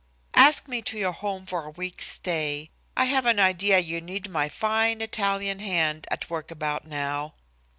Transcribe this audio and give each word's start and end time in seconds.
"Ask 0.33 0.67
me 0.67 0.81
to 0.81 0.97
your 0.97 1.11
home 1.11 1.45
for 1.45 1.63
a 1.65 1.69
week's 1.69 2.07
stay. 2.07 2.71
I 2.97 3.05
have 3.05 3.27
an 3.27 3.39
idea 3.39 3.77
you 3.77 4.01
need 4.01 4.31
my 4.31 4.49
fine 4.49 4.99
Italian 4.99 5.59
hand 5.59 6.07
at 6.09 6.27
work 6.27 6.49
about 6.49 6.87
now." 6.87 7.35